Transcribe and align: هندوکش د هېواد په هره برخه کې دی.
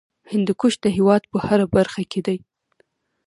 هندوکش 0.31 0.73
د 0.83 0.85
هېواد 0.97 1.23
په 1.31 1.37
هره 1.47 1.65
برخه 1.75 2.01
کې 2.11 2.21
دی. 2.27 2.37